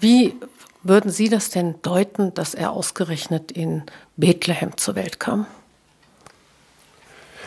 Wie 0.00 0.34
würden 0.82 1.10
Sie 1.10 1.28
das 1.28 1.50
denn 1.50 1.74
deuten, 1.82 2.32
dass 2.34 2.54
er 2.54 2.72
ausgerechnet 2.72 3.52
in 3.52 3.82
Bethlehem 4.16 4.76
zur 4.76 4.94
Welt 4.94 5.20
kam? 5.20 5.46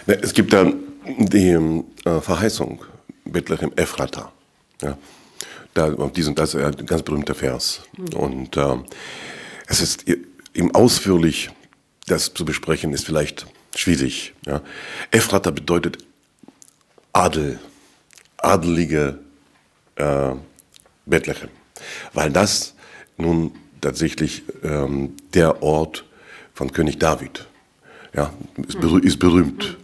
Es 0.05 0.33
gibt 0.33 0.53
da 0.53 0.71
die 1.05 1.83
äh, 2.05 2.21
Verheißung, 2.21 2.85
Bethlehem 3.25 3.71
Ephrata. 3.75 4.31
Ja. 4.81 4.97
Da, 5.73 5.89
diesen, 5.89 6.35
das 6.35 6.53
ist 6.53 6.63
ein 6.63 6.85
ganz 6.85 7.01
berühmter 7.01 7.33
Vers. 7.33 7.81
Mhm. 7.97 8.13
Und 8.13 8.57
äh, 8.57 8.75
es 9.67 9.81
ist 9.81 10.05
eben 10.07 10.75
ausführlich, 10.75 11.49
das 12.05 12.33
zu 12.33 12.45
besprechen, 12.45 12.93
ist 12.93 13.05
vielleicht 13.05 13.47
schwierig. 13.75 14.33
Ja. 14.45 14.61
Ephrata 15.09 15.49
bedeutet 15.51 15.97
Adel, 17.13 17.59
adelige 18.37 19.19
äh, 19.95 20.31
Bethlehem, 21.05 21.49
weil 22.13 22.31
das 22.31 22.73
nun 23.17 23.51
tatsächlich 23.81 24.43
ähm, 24.63 25.15
der 25.33 25.61
Ort 25.61 26.05
von 26.53 26.71
König 26.71 26.99
David 26.99 27.47
ja, 28.13 28.33
ist, 28.67 28.79
berüh 28.79 28.99
ist 28.99 29.19
berühmt. 29.19 29.77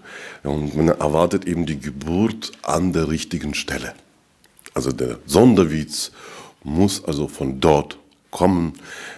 Und 0.43 0.75
man 0.75 0.87
erwartet 0.87 1.45
eben 1.45 1.65
die 1.65 1.79
Geburt 1.79 2.51
an 2.61 2.93
der 2.93 3.09
richtigen 3.09 3.53
Stelle. 3.53 3.93
Also 4.73 4.91
der 4.91 5.17
Davids 5.27 6.11
muss 6.63 7.03
also 7.03 7.27
von 7.27 7.59
dort 7.59 7.97
kommen, 8.31 8.73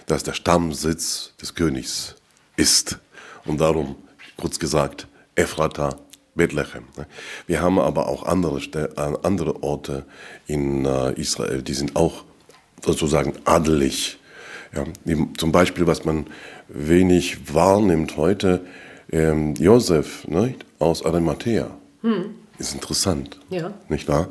dass 0.06 0.22
der 0.22 0.32
Stammsitz 0.32 1.32
des 1.40 1.54
Königs 1.54 2.16
ist. 2.56 2.98
Und 3.44 3.60
darum, 3.60 3.96
kurz 4.36 4.58
gesagt, 4.58 5.06
Ephrata, 5.34 5.96
Bethlehem. 6.34 6.84
Wir 7.46 7.60
haben 7.60 7.78
aber 7.78 8.08
auch 8.08 8.24
andere, 8.24 8.58
äh, 8.58 8.88
andere 9.22 9.62
Orte 9.62 10.06
in 10.46 10.84
äh, 10.84 11.12
Israel, 11.12 11.62
die 11.62 11.74
sind 11.74 11.94
auch 11.94 12.24
sozusagen 12.84 13.34
adelig. 13.44 14.18
Ja, 14.74 14.84
zum 15.36 15.52
Beispiel, 15.52 15.86
was 15.86 16.04
man 16.04 16.26
wenig 16.68 17.54
wahrnimmt 17.54 18.16
heute, 18.16 18.64
ähm, 19.10 19.54
Josef 19.54 20.26
ne, 20.26 20.54
aus 20.78 21.04
Arimathea. 21.04 21.70
Hm. 22.02 22.34
Ist 22.58 22.74
interessant, 22.74 23.38
ja. 23.50 23.72
nicht 23.88 24.08
wahr? 24.08 24.28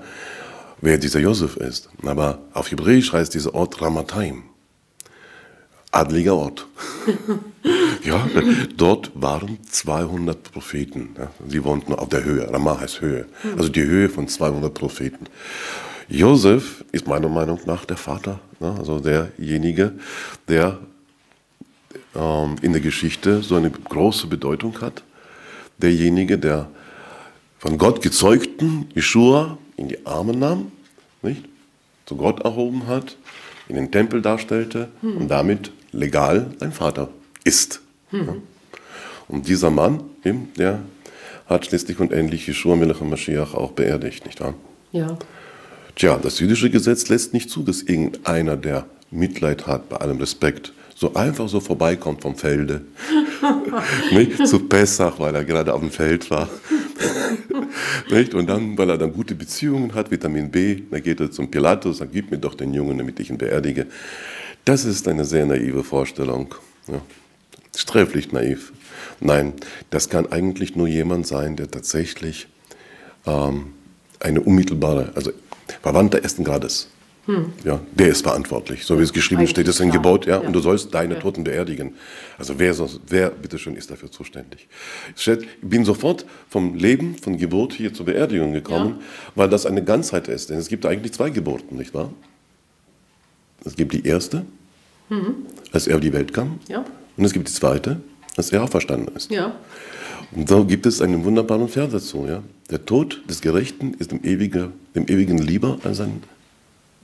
Wer 0.82 0.98
dieser 0.98 1.20
Josef 1.20 1.58
ist. 1.58 1.90
Aber 2.04 2.40
auf 2.54 2.72
Hebräisch 2.72 3.14
heißt 3.14 3.34
dieser 3.34 3.54
Ort 3.54 3.82
Ramathaim. 3.82 4.44
Adliger 5.92 6.36
Ort. 6.36 6.66
ja, 8.04 8.26
dort 8.78 9.12
waren 9.14 9.60
200 9.70 10.52
Propheten. 10.52 11.16
Ja. 11.18 11.32
Sie 11.48 11.64
wohnten 11.64 11.94
auf 11.94 12.10
der 12.10 12.24
Höhe. 12.24 12.52
Ramah 12.52 12.80
heißt 12.80 13.02
Höhe. 13.02 13.28
Hm. 13.42 13.58
Also 13.58 13.70
die 13.70 13.84
Höhe 13.84 14.10
von 14.10 14.28
200 14.28 14.74
Propheten. 14.74 15.28
Josef 16.12 16.84
ist 16.92 17.08
meiner 17.08 17.30
Meinung 17.30 17.60
nach 17.66 17.86
der 17.86 17.96
Vater, 17.96 18.40
ne? 18.60 18.76
also 18.78 19.00
derjenige, 19.00 19.94
der 20.48 20.78
ähm, 22.14 22.58
in 22.62 22.74
der 22.74 22.82
Geschichte 22.82 23.42
so 23.42 23.56
eine 23.56 23.72
große 23.72 24.28
Bedeutung 24.28 24.82
hat. 24.82 25.04
Derjenige, 25.78 26.38
der 26.38 26.70
von 27.60 27.78
Gott 27.78 28.02
gezeugten 28.02 28.90
Jeschua 28.94 29.58
in 29.78 29.88
die 29.88 30.06
Arme 30.06 30.36
nahm, 30.36 30.72
nicht? 31.22 31.46
zu 32.06 32.18
Gott 32.18 32.42
erhoben 32.42 32.88
hat, 32.88 33.16
in 33.70 33.78
den 33.78 33.90
Tempel 33.90 34.22
darstellte 34.22 34.90
hm. 35.00 35.16
und 35.16 35.28
damit 35.30 35.72
legal 35.94 36.52
sein 36.60 36.74
Vater 36.74 37.08
ist. 37.46 37.80
Hm. 38.10 38.26
Ja. 38.26 38.36
Und 39.30 39.48
dieser 39.48 39.70
Mann, 39.70 40.04
der 40.58 40.80
hat 41.46 41.68
schließlich 41.68 42.02
und 42.02 42.12
endlich 42.12 42.48
Jeschua 42.48 42.76
Melech 42.76 43.00
Mashiach 43.00 43.54
auch 43.54 43.72
beerdigt, 43.72 44.26
nicht 44.26 44.42
wahr? 44.42 44.56
Ja. 44.92 45.18
Tja, 45.96 46.18
das 46.22 46.40
jüdische 46.40 46.70
Gesetz 46.70 47.10
lässt 47.10 47.34
nicht 47.34 47.50
zu, 47.50 47.64
dass 47.64 47.82
irgendeiner, 47.82 48.58
der 48.58 48.86
Mitleid 49.12 49.68
hat, 49.68 49.90
bei 49.90 49.98
allem 49.98 50.18
Respekt, 50.18 50.74
so 50.96 51.14
einfach 51.16 51.50
so 51.50 51.60
vorbeikommt 51.60 52.22
vom 52.22 52.36
Felde. 52.36 52.82
nicht? 54.12 54.48
Zu 54.48 54.60
Pessach, 54.60 55.20
weil 55.20 55.34
er 55.34 55.44
gerade 55.44 55.74
auf 55.74 55.82
dem 55.82 55.90
Feld 55.90 56.30
war. 56.30 56.48
nicht? 58.12 58.34
Und 58.34 58.48
dann, 58.48 58.78
weil 58.78 58.90
er 58.90 58.98
dann 58.98 59.12
gute 59.12 59.34
Beziehungen 59.34 59.96
hat, 59.96 60.12
Vitamin 60.12 60.52
B, 60.52 60.84
dann 60.92 61.02
geht 61.02 61.20
er 61.20 61.32
zum 61.32 61.50
Pilatus, 61.50 61.98
sagt, 61.98 62.14
gib 62.14 62.30
mir 62.30 62.38
doch 62.38 62.54
den 62.54 62.74
Jungen, 62.74 62.98
damit 62.98 63.20
ich 63.20 63.32
ihn 63.32 63.38
beerdige. 63.38 63.88
Das 64.64 64.86
ist 64.86 65.08
eine 65.08 65.26
sehr 65.26 65.46
naive 65.46 65.84
Vorstellung. 65.84 66.54
Ja. 66.88 67.02
Sträflich 67.76 68.32
naiv. 68.32 68.72
Nein, 69.20 69.54
das 69.90 70.10
kann 70.10 70.32
eigentlich 70.32 70.76
nur 70.76 70.88
jemand 70.88 71.26
sein, 71.26 71.56
der 71.56 71.72
tatsächlich 71.72 72.48
ähm, 73.26 73.74
eine 74.22 74.42
unmittelbare, 74.42 75.12
also 75.16 75.32
Verwandter 75.82 76.24
ersten 76.24 76.44
Grades. 76.44 76.88
Hm. 77.28 77.54
Ja, 77.64 77.80
der 77.92 78.08
ist 78.08 78.24
verantwortlich. 78.24 78.84
So 78.84 78.98
wie 78.98 79.04
es 79.04 79.14
geschrieben 79.14 79.48
steht, 79.48 79.68
das 79.68 79.76
ist 79.76 79.82
ein 79.82 79.92
Gebot, 79.92 80.26
ja, 80.26 80.42
ja, 80.42 80.48
und 80.48 80.54
du 80.54 80.60
sollst 80.60 80.94
deine 80.94 81.14
ja. 81.16 81.20
Toten 81.20 81.44
beerdigen. 81.44 81.94
Also 82.40 82.58
wer, 82.58 82.76
wer 83.08 83.30
bitteschön 83.30 83.76
ist 83.76 83.92
dafür 83.92 84.12
zuständig? 84.12 84.68
Ich 85.16 85.30
bin 85.62 85.86
sofort 85.86 86.26
vom 86.50 86.74
Leben, 86.74 87.16
von 87.16 87.38
Geburt 87.38 87.74
hier 87.74 87.94
zur 87.94 88.08
Beerdigung 88.08 88.54
gekommen, 88.54 88.98
ja. 88.98 89.06
weil 89.36 89.50
das 89.50 89.68
eine 89.68 89.84
Ganzheit 89.84 90.28
ist. 90.28 90.50
Denn 90.50 90.58
es 90.58 90.68
gibt 90.68 90.86
eigentlich 90.86 91.14
zwei 91.14 91.30
Geburten, 91.30 91.78
nicht 91.78 91.94
wahr? 91.94 92.12
Es 93.64 93.76
gibt 93.76 93.94
die 93.94 94.04
erste, 94.04 94.44
mhm. 95.10 95.46
als 95.72 95.86
er 95.86 95.96
auf 95.96 96.02
die 96.02 96.14
Welt 96.14 96.34
kam, 96.34 96.60
und 97.18 97.26
es 97.26 97.34
gibt 97.34 97.48
die 97.48 97.54
zweite, 97.54 98.02
als 98.38 98.52
er 98.52 98.64
auferstanden 98.64 99.16
ist. 99.16 99.32
Ja. 99.32 99.56
Und 100.34 100.48
so 100.48 100.64
gibt 100.66 100.86
es 100.86 101.02
einen 101.02 101.24
wunderbaren 101.26 101.68
Vers 101.68 101.92
dazu. 101.92 102.26
Ja? 102.28 102.44
Der 102.70 102.86
Tod 102.86 103.22
des 103.30 103.42
Gerechten 103.42 103.94
ist 103.96 104.12
dem, 104.12 104.24
Ewige, 104.24 104.72
dem 104.96 105.08
Ewigen 105.08 105.38
lieber 105.38 105.78
als 105.84 105.98
sein, 105.98 106.24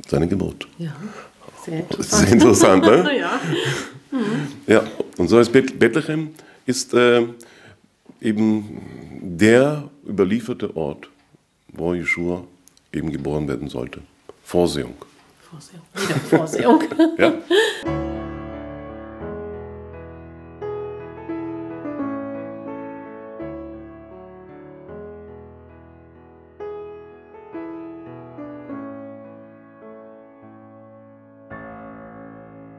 seine 0.07 0.27
Geburt. 0.27 0.67
Ja, 0.77 0.95
sehr 1.65 1.79
interessant. 1.79 2.21
Sehr 2.21 2.33
interessant, 2.33 2.83
ne? 2.83 3.17
ja. 3.19 3.41
Mhm. 4.11 4.47
ja. 4.67 4.83
Und 5.17 5.27
so 5.27 5.39
ist 5.39 5.51
Bethlehem 5.51 6.29
ist 6.65 6.93
äh, 6.93 7.23
eben 8.21 8.81
der 9.21 9.89
überlieferte 10.07 10.75
Ort, 10.75 11.09
wo 11.73 11.93
Jeschua 11.93 12.43
eben 12.93 13.11
geboren 13.11 13.47
werden 13.47 13.67
sollte. 13.67 14.01
Vorsehung. 14.43 14.95
Vorsehung. 15.49 15.81
Wieder 15.93 16.15
Vorsehung. 16.15 16.83
ja. 17.17 17.33